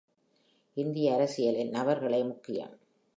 இந்திய 0.77 1.13
அரசியலில் 1.13 1.69
நபர்களே 1.69 2.23
முக்கியம். 2.23 2.73